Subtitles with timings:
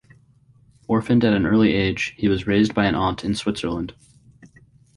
[0.87, 3.93] Orphaned at an early age, he was raised by an aunt in Switzerland.